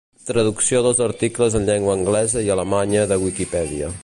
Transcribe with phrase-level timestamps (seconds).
[0.27, 3.97] Traducció dels articles en llengua anglesa i alemanya de Wikipedia.